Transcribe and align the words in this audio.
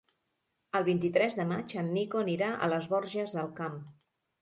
El 0.79 0.85
vint-i-tres 0.87 1.37
de 1.41 1.47
maig 1.53 1.77
en 1.83 1.93
Nico 1.99 2.25
anirà 2.25 2.51
a 2.55 2.73
les 2.75 2.91
Borges 2.97 3.41
del 3.41 3.57
Camp. 3.65 3.83